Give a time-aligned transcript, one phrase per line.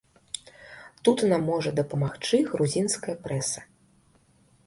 [1.07, 3.59] Тут нам можа дапамагчы грузінская прэса.